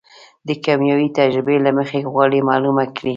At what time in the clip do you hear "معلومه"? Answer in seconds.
2.49-2.83